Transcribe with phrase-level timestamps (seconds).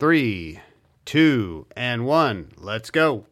[0.00, 0.58] three,
[1.04, 2.50] two, and one.
[2.56, 3.26] Let's go.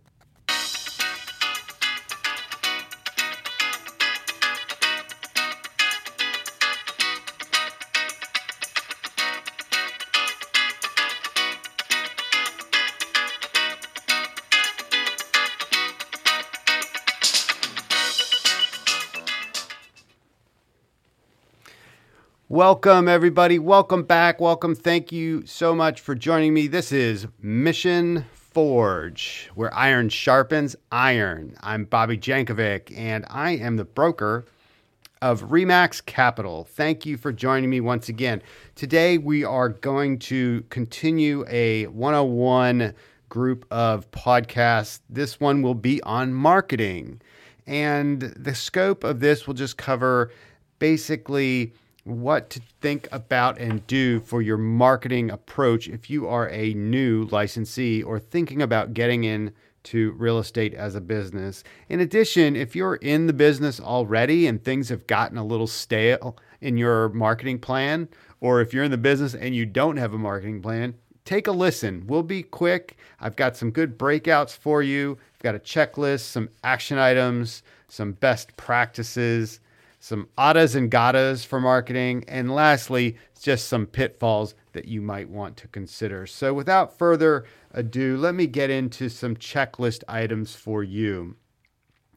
[22.58, 23.60] Welcome, everybody.
[23.60, 24.40] Welcome back.
[24.40, 24.74] Welcome.
[24.74, 26.66] Thank you so much for joining me.
[26.66, 31.56] This is Mission Forge, where iron sharpens iron.
[31.60, 34.44] I'm Bobby Jankovic, and I am the broker
[35.22, 36.64] of Remax Capital.
[36.64, 38.42] Thank you for joining me once again.
[38.74, 42.92] Today, we are going to continue a 101
[43.28, 44.98] group of podcasts.
[45.08, 47.20] This one will be on marketing.
[47.68, 50.32] And the scope of this will just cover
[50.80, 51.72] basically
[52.08, 57.26] what to think about and do for your marketing approach if you are a new
[57.30, 61.62] licensee or thinking about getting into real estate as a business.
[61.88, 66.36] In addition, if you're in the business already and things have gotten a little stale
[66.60, 68.08] in your marketing plan,
[68.40, 71.52] or if you're in the business and you don't have a marketing plan, take a
[71.52, 72.06] listen.
[72.06, 72.96] We'll be quick.
[73.20, 75.18] I've got some good breakouts for you.
[75.34, 79.60] I've got a checklist, some action items, some best practices
[80.08, 85.54] some adas and gadas for marketing, and lastly, just some pitfalls that you might want
[85.58, 86.26] to consider.
[86.26, 91.36] So, without further ado, let me get into some checklist items for you.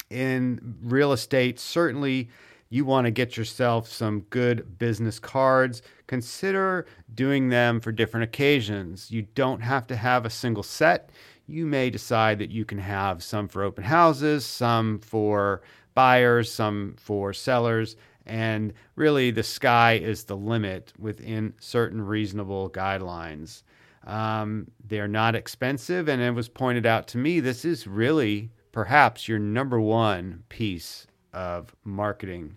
[0.09, 2.29] In real estate, certainly
[2.69, 5.81] you want to get yourself some good business cards.
[6.07, 9.11] Consider doing them for different occasions.
[9.11, 11.09] You don't have to have a single set.
[11.45, 15.61] You may decide that you can have some for open houses, some for
[15.93, 23.63] buyers, some for sellers, and really the sky is the limit within certain reasonable guidelines.
[24.05, 29.27] Um, they're not expensive, and it was pointed out to me this is really perhaps
[29.27, 32.55] your number one piece of marketing.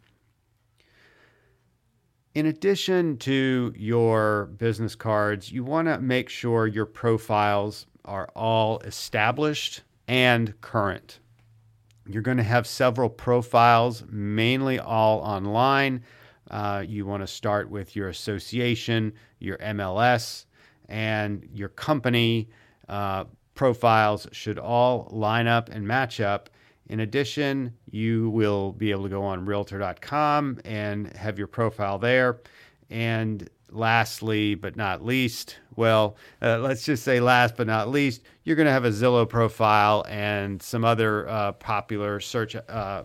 [2.35, 8.81] In addition to your business cards, you want to make sure your profiles are all
[8.81, 11.21] established and current.
[12.07, 16.03] You're going to have several profiles, mainly all online.
[16.51, 20.45] Uh, you want to start with your association, your MLS,
[20.89, 22.51] and your company.
[22.89, 26.51] Uh, profiles should all line up and match up.
[26.89, 32.41] In addition, you will be able to go on realtor.com and have your profile there.
[32.91, 38.57] And lastly, but not least, well, uh, let's just say last but not least, you're
[38.57, 43.03] going to have a Zillow profile and some other uh, popular search uh,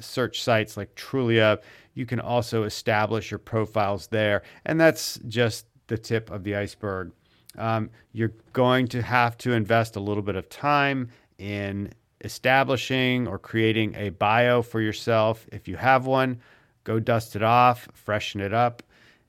[0.00, 1.58] search sites like Trulia.
[1.94, 7.12] You can also establish your profiles there, and that's just the tip of the iceberg.
[7.58, 13.38] Um, you're going to have to invest a little bit of time in establishing or
[13.38, 15.46] creating a bio for yourself.
[15.52, 16.40] If you have one,
[16.84, 18.82] go dust it off, freshen it up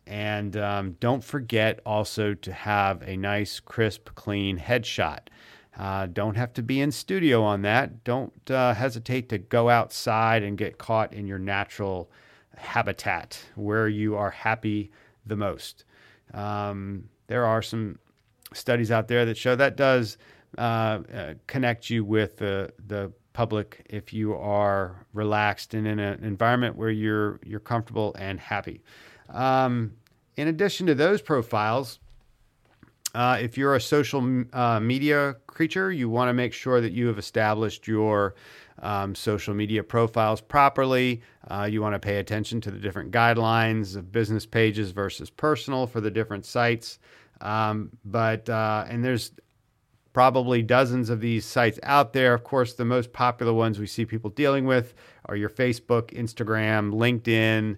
[0.07, 5.28] and um, don't forget also to have a nice, crisp, clean headshot.
[5.78, 8.03] Uh, don't have to be in studio on that.
[8.03, 12.11] Don't uh, hesitate to go outside and get caught in your natural
[12.57, 14.91] habitat where you are happy
[15.25, 15.85] the most.
[16.34, 18.00] Um, there are some
[18.53, 20.17] studies out there that show that does
[20.57, 26.23] uh, uh connect you with the, the public if you are relaxed and in an
[26.23, 28.84] environment where you're you're comfortable and happy.
[29.31, 29.94] Um,
[30.38, 32.00] in addition to those profiles,
[33.14, 37.08] uh, if you're a social uh, media creature, you want to make sure that you
[37.08, 38.36] have established your
[38.80, 41.22] um, social media profiles properly.
[41.50, 45.86] Uh, you want to pay attention to the different guidelines of business pages versus personal
[45.86, 47.00] for the different sites.
[47.41, 49.31] Um, but, uh, and there's
[50.14, 52.34] probably dozens of these sites out there.
[52.34, 54.94] Of course, the most popular ones we see people dealing with
[55.25, 57.78] are your Facebook, Instagram, LinkedIn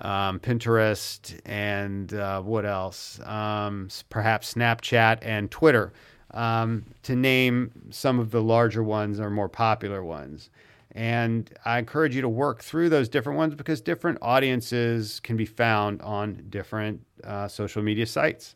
[0.00, 3.20] um, Pinterest, and uh, what else?
[3.24, 5.92] Um, perhaps Snapchat and Twitter,
[6.32, 10.50] um, to name some of the larger ones or more popular ones.
[10.92, 15.44] And I encourage you to work through those different ones because different audiences can be
[15.44, 18.54] found on different uh, social media sites.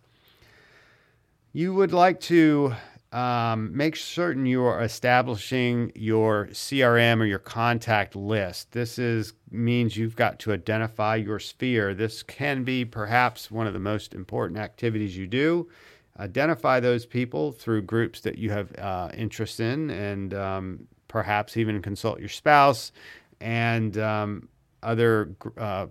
[1.52, 2.74] You would like to
[3.12, 8.70] um, make certain you are establishing your CRM or your contact list.
[8.70, 11.92] This is means you've got to identify your sphere.
[11.92, 15.68] This can be perhaps one of the most important activities you do.
[16.20, 21.82] Identify those people through groups that you have uh, interest in, and um, perhaps even
[21.82, 22.92] consult your spouse
[23.40, 24.48] and um,
[24.82, 25.86] other uh,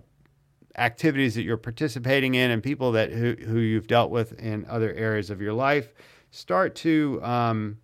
[0.78, 4.94] activities that you're participating in and people that who, who you've dealt with in other
[4.94, 5.92] areas of your life.
[6.30, 7.78] Start to um,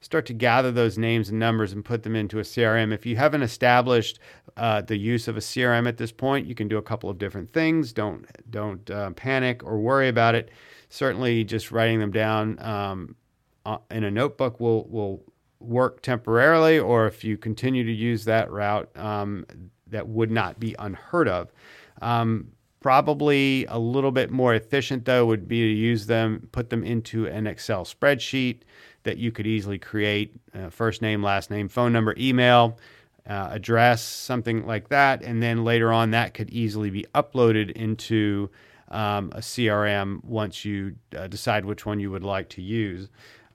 [0.00, 2.92] start to gather those names and numbers and put them into a CRM.
[2.92, 4.18] If you haven't established
[4.56, 7.18] uh, the use of a CRM at this point, you can do a couple of
[7.18, 7.92] different things.
[7.92, 10.50] Don't don't uh, panic or worry about it.
[10.88, 13.16] Certainly, just writing them down um,
[13.64, 15.22] uh, in a notebook will will
[15.60, 19.46] work temporarily, or if you continue to use that route, um,
[19.86, 21.52] that would not be unheard of.
[22.00, 22.52] Um,
[22.82, 27.26] probably a little bit more efficient, though, would be to use them, put them into
[27.26, 28.60] an Excel spreadsheet
[29.04, 32.78] that you could easily create uh, first name, last name, phone number, email.
[33.24, 35.22] Uh, address, something like that.
[35.22, 38.50] And then later on, that could easily be uploaded into
[38.88, 43.08] um, a CRM once you uh, decide which one you would like to use.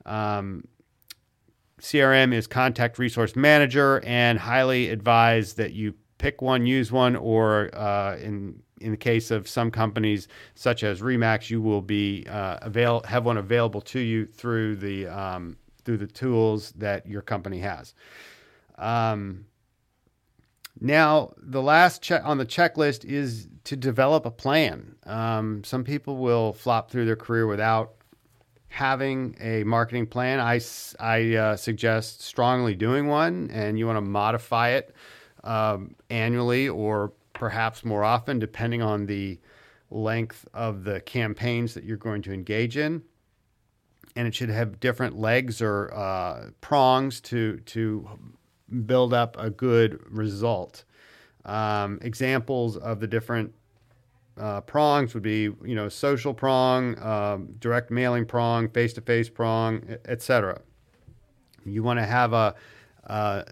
[0.06, 0.64] Um,
[1.80, 7.70] CRM is Contact Resource Manager, and highly advise that you pick one, use one, or
[7.74, 12.58] uh, in in the case of some companies such as Remax, you will be uh,
[12.62, 17.58] avail have one available to you through the um, through the tools that your company
[17.58, 17.94] has.
[18.76, 19.46] Um,
[20.80, 24.94] now, the last check on the checklist is to develop a plan.
[25.04, 27.94] Um, some people will flop through their career without
[28.68, 30.38] having a marketing plan.
[30.38, 30.60] I,
[31.00, 34.94] I uh, suggest strongly doing one, and you want to modify it
[35.42, 39.38] um, annually or perhaps more often, depending on the
[39.90, 43.02] length of the campaigns that you're going to engage in.
[44.16, 48.08] And it should have different legs or uh, prongs to to
[48.84, 50.84] build up a good result.
[51.44, 53.54] Um, examples of the different
[54.38, 60.60] uh, prongs would be, you know, social prong, um, direct mailing prong, face-to-face prong, etc.
[61.64, 62.54] You want to have a,
[63.06, 63.42] uh,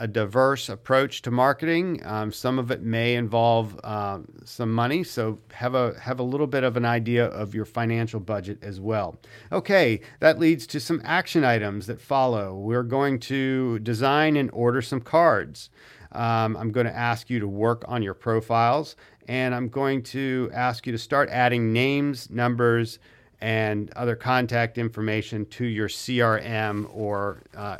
[0.00, 2.00] a diverse approach to marketing.
[2.06, 6.46] Um, some of it may involve uh, some money, so have a have a little
[6.46, 9.18] bit of an idea of your financial budget as well.
[9.52, 12.56] Okay, that leads to some action items that follow.
[12.56, 15.68] We're going to design and order some cards.
[16.12, 18.96] Um, I'm going to ask you to work on your profiles,
[19.28, 22.98] and I'm going to ask you to start adding names, numbers,
[23.42, 27.76] and other contact information to your CRM or uh,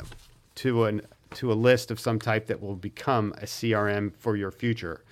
[0.55, 1.01] to an
[1.35, 5.03] to a list of some type that will become a CRM for your future.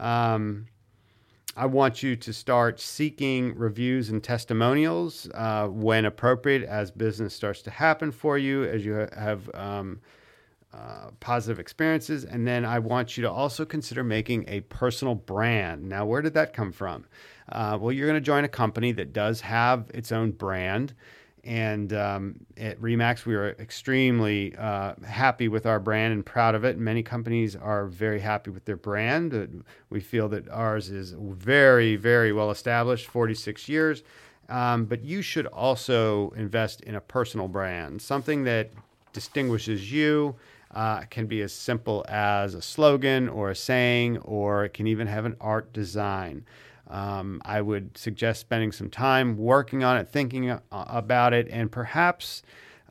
[0.00, 0.66] Um,
[1.56, 7.62] I want you to start seeking reviews and testimonials uh, when appropriate as business starts
[7.62, 10.00] to happen for you, as you have um,
[10.72, 12.24] uh, positive experiences.
[12.24, 15.88] And then I want you to also consider making a personal brand.
[15.88, 17.06] Now, where did that come from?
[17.50, 20.94] Uh, well, you're going to join a company that does have its own brand.
[21.48, 26.62] And um, at Remax, we are extremely uh, happy with our brand and proud of
[26.62, 26.76] it.
[26.76, 29.64] Many companies are very happy with their brand.
[29.88, 34.02] We feel that ours is very, very well established, 46 years.
[34.50, 38.70] Um, but you should also invest in a personal brand, something that
[39.14, 40.36] distinguishes you.
[40.74, 45.06] Uh, can be as simple as a slogan or a saying, or it can even
[45.06, 46.44] have an art design.
[46.88, 51.70] Um, I would suggest spending some time working on it, thinking uh, about it, and
[51.70, 52.42] perhaps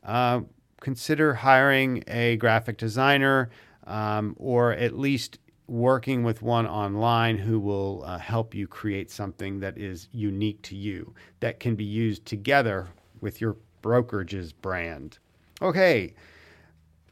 [0.04, 0.40] uh,
[0.80, 3.50] consider hiring a graphic designer
[3.86, 9.60] um, or at least working with one online who will uh, help you create something
[9.60, 12.88] that is unique to you that can be used together
[13.20, 15.18] with your brokerage's brand.
[15.60, 16.14] Okay,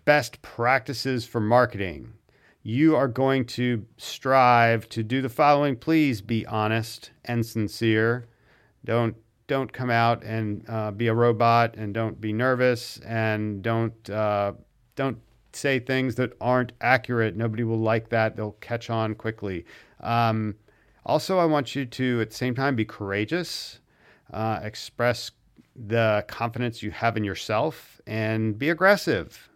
[0.05, 2.13] best practices for marketing
[2.67, 5.77] you are going to strive to do the following.
[5.77, 8.27] Please be honest and sincere.
[8.85, 9.15] Don't
[9.47, 14.53] don't come out and uh, be a robot, and don't be nervous, and don't uh,
[14.97, 15.19] don't
[15.53, 17.37] say things that aren't accurate.
[17.37, 18.35] Nobody will like that.
[18.35, 19.65] They'll catch on quickly.
[20.01, 20.57] Um,
[21.05, 23.79] also, I want you to at the same time be courageous,
[24.33, 25.31] uh, express
[25.77, 29.51] the confidence you have in yourself, and be aggressive.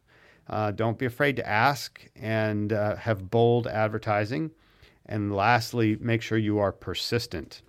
[0.51, 4.51] Uh, don't be afraid to ask and uh, have bold advertising.
[5.07, 7.63] And lastly, make sure you are persistent.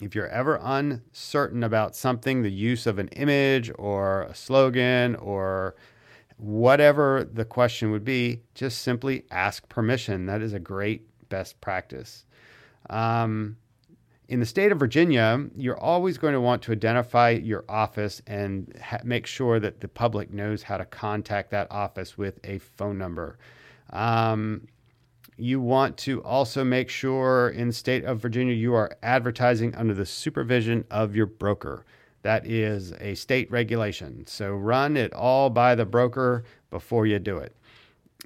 [0.00, 5.76] If you're ever uncertain about something, the use of an image or a slogan or
[6.36, 10.26] whatever the question would be, just simply ask permission.
[10.26, 12.24] That is a great best practice.
[12.90, 13.56] Um,
[14.28, 18.76] in the state of Virginia, you're always going to want to identify your office and
[18.82, 22.98] ha- make sure that the public knows how to contact that office with a phone
[22.98, 23.38] number.
[23.90, 24.66] Um,
[25.36, 29.94] you want to also make sure in the state of Virginia you are advertising under
[29.94, 31.84] the supervision of your broker.
[32.22, 34.26] That is a state regulation.
[34.26, 37.54] So run it all by the broker before you do it.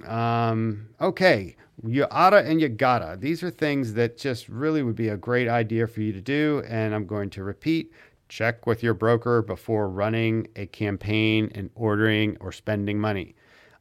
[0.07, 1.55] Um, okay,
[1.85, 3.17] You oughta and you gotta.
[3.19, 6.63] These are things that just really would be a great idea for you to do.
[6.67, 7.91] And I'm going to repeat
[8.31, 13.35] check with your broker before running a campaign and ordering or spending money.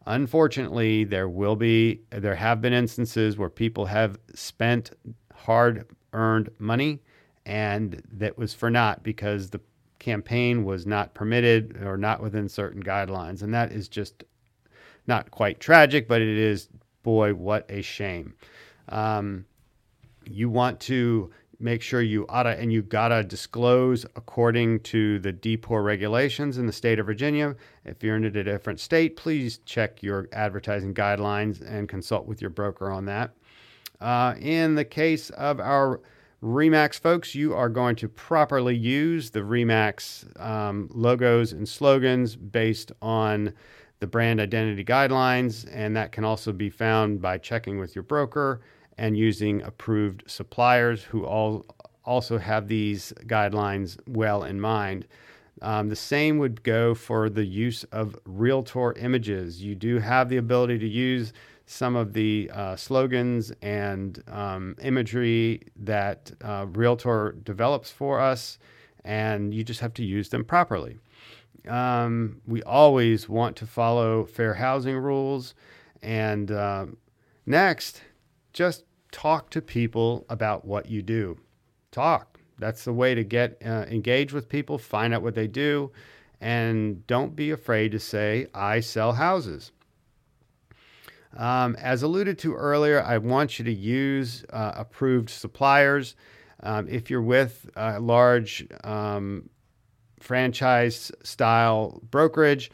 [0.07, 4.90] Unfortunately, there will be, there have been instances where people have spent
[5.33, 7.00] hard earned money
[7.47, 9.61] and that was for naught because the
[10.00, 13.42] campaign was not permitted or not within certain guidelines.
[13.42, 14.25] And that is just
[15.07, 16.69] not quite tragic, but it is,
[17.02, 18.35] boy, what a shame.
[18.88, 19.47] Um,
[20.25, 21.30] you want to
[21.61, 26.73] make sure you oughta and you gotta disclose according to the DPOR regulations in the
[26.73, 27.54] state of Virginia.
[27.85, 32.50] If you're in a different state, please check your advertising guidelines and consult with your
[32.50, 33.35] broker on that.
[34.00, 36.00] Uh, in the case of our
[36.42, 42.92] Remax folks, you are going to properly use the Remax um, logos and slogans based
[43.02, 43.52] on
[44.00, 48.61] the brand identity guidelines, and that can also be found by checking with your broker
[48.99, 51.64] and using approved suppliers who all
[52.04, 55.07] also have these guidelines well in mind.
[55.62, 59.62] Um, the same would go for the use of Realtor images.
[59.62, 61.33] You do have the ability to use
[61.66, 68.59] some of the uh, slogans and um, imagery that uh, Realtor develops for us,
[69.04, 70.99] and you just have to use them properly.
[71.69, 75.55] Um, we always want to follow fair housing rules.
[76.02, 76.87] And uh,
[77.47, 78.02] next,
[78.52, 81.38] just talk to people about what you do.
[81.90, 82.38] Talk.
[82.59, 85.90] That's the way to get uh, engaged with people, find out what they do,
[86.40, 89.73] and don't be afraid to say, I sell houses.
[91.37, 96.17] Um, as alluded to earlier, I want you to use uh, approved suppliers.
[96.62, 99.49] Um, if you're with a large um,
[100.20, 102.70] franchise style brokerage,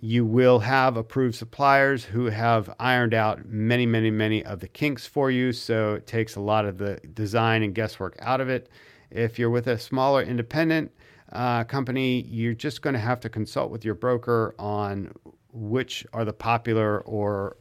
[0.00, 5.06] you will have approved suppliers who have ironed out many, many, many of the kinks
[5.06, 5.52] for you.
[5.52, 8.68] So it takes a lot of the design and guesswork out of it.
[9.10, 10.90] If you're with a smaller independent
[11.32, 15.12] uh, company, you're just going to have to consult with your broker on
[15.52, 17.56] which are the popular or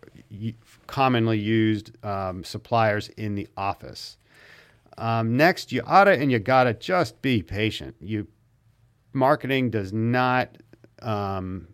[0.88, 4.18] commonly used um, suppliers in the office.
[4.98, 7.96] Um, next, you oughta and you gotta just be patient.
[8.00, 8.28] You
[9.16, 10.58] marketing does not
[11.02, 11.68] um,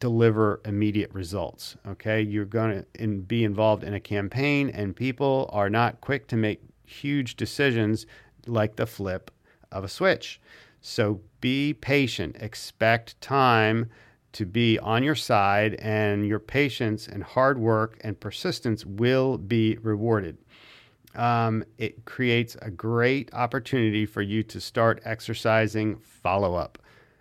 [0.00, 1.76] deliver immediate results.
[1.86, 6.26] Okay, you're going to in, be involved in a campaign, and people are not quick
[6.28, 8.06] to make huge decisions
[8.46, 9.30] like the flip
[9.72, 10.40] of a switch.
[10.80, 12.36] So be patient.
[12.40, 13.90] Expect time
[14.32, 19.78] to be on your side, and your patience and hard work and persistence will be
[19.78, 20.36] rewarded.
[21.16, 26.78] Um, it creates a great opportunity for you to start exercising follow up.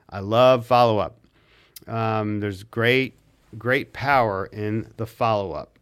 [0.09, 1.17] I love follow up.
[1.87, 3.17] Um, there's great,
[3.57, 5.79] great power in the follow up.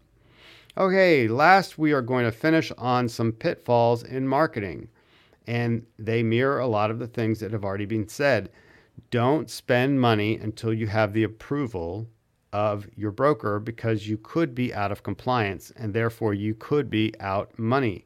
[0.78, 4.90] Okay, last we are going to finish on some pitfalls in marketing,
[5.48, 8.50] and they mirror a lot of the things that have already been said.
[9.12, 12.08] Don't spend money until you have the approval
[12.54, 17.14] of your broker because you could be out of compliance and therefore you could be
[17.20, 18.06] out money.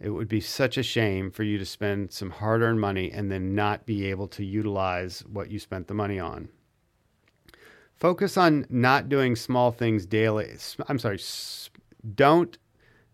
[0.00, 3.30] It would be such a shame for you to spend some hard earned money and
[3.30, 6.48] then not be able to utilize what you spent the money on.
[7.94, 10.56] Focus on not doing small things daily.
[10.88, 11.20] I'm sorry,
[12.14, 12.56] don't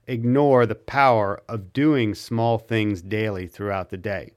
[0.07, 4.37] ignore the power of doing small things daily throughout the day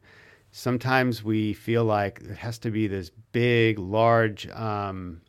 [0.52, 5.22] sometimes we feel like it has to be this big, large, um,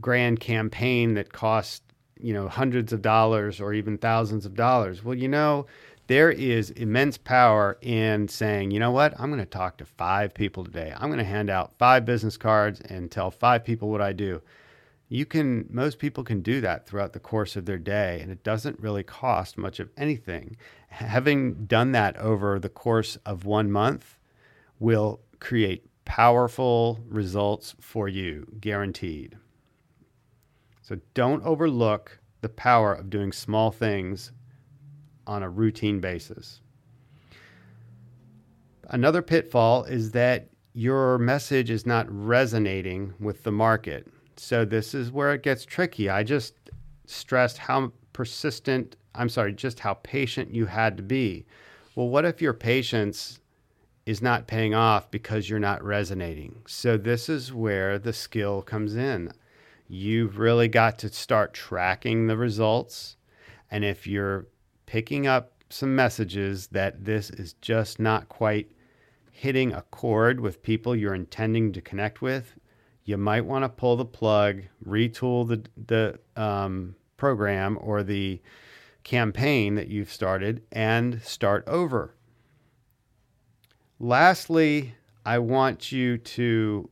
[0.00, 1.82] grand campaign that costs
[2.20, 5.04] you know hundreds of dollars or even thousands of dollars.
[5.04, 5.66] Well, you know,
[6.06, 10.34] there is immense power in saying, you know what, I'm going to talk to five
[10.34, 10.92] people today.
[10.94, 14.42] I'm going to hand out five business cards and tell five people what I do.
[15.08, 18.42] You can, most people can do that throughout the course of their day, and it
[18.42, 20.56] doesn't really cost much of anything.
[20.88, 24.18] Having done that over the course of one month
[24.78, 29.36] will create powerful results for you, guaranteed.
[30.84, 34.32] So don't overlook the power of doing small things
[35.26, 36.60] on a routine basis.
[38.90, 44.06] Another pitfall is that your message is not resonating with the market.
[44.36, 46.10] So this is where it gets tricky.
[46.10, 46.52] I just
[47.06, 51.46] stressed how persistent, I'm sorry, just how patient you had to be.
[51.94, 53.40] Well, what if your patience
[54.04, 56.60] is not paying off because you're not resonating?
[56.66, 59.32] So this is where the skill comes in.
[59.88, 63.16] You've really got to start tracking the results.
[63.70, 64.46] And if you're
[64.86, 68.70] picking up some messages that this is just not quite
[69.30, 72.54] hitting a chord with people you're intending to connect with,
[73.04, 78.40] you might want to pull the plug, retool the the um, program or the
[79.02, 82.14] campaign that you've started and start over.
[84.00, 84.94] Lastly,
[85.26, 86.88] I want you to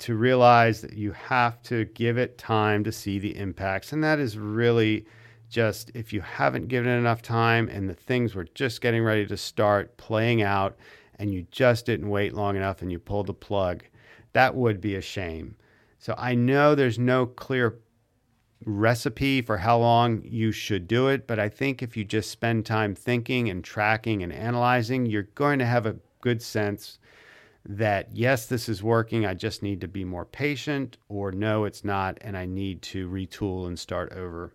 [0.00, 4.18] to realize that you have to give it time to see the impacts and that
[4.18, 5.06] is really
[5.50, 9.26] just if you haven't given it enough time and the things were just getting ready
[9.26, 10.76] to start playing out
[11.18, 13.84] and you just didn't wait long enough and you pulled the plug,
[14.32, 15.54] that would be a shame.
[15.98, 17.78] So I know there's no clear
[18.64, 22.64] recipe for how long you should do it, but I think if you just spend
[22.64, 26.98] time thinking and tracking and analyzing, you're going to have a good sense
[27.68, 29.26] that yes, this is working.
[29.26, 33.08] I just need to be more patient, or no, it's not, and I need to
[33.08, 34.52] retool and start over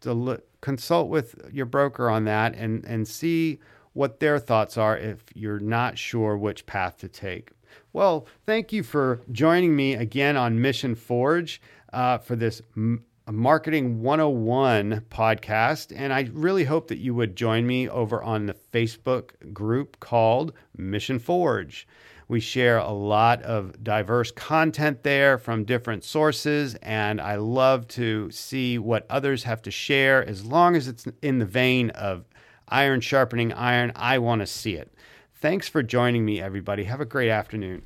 [0.00, 3.60] to consult with your broker on that and, and see
[3.92, 7.50] what their thoughts are if you're not sure which path to take.
[7.92, 11.60] Well, thank you for joining me again on Mission Forge
[11.92, 15.92] uh, for this M- Marketing 101 podcast.
[15.94, 20.52] And I really hope that you would join me over on the Facebook group called
[20.76, 21.86] Mission Forge.
[22.30, 28.30] We share a lot of diverse content there from different sources, and I love to
[28.30, 30.24] see what others have to share.
[30.24, 32.26] As long as it's in the vein of
[32.68, 34.94] iron sharpening iron, I want to see it.
[35.34, 36.84] Thanks for joining me, everybody.
[36.84, 37.82] Have a great afternoon.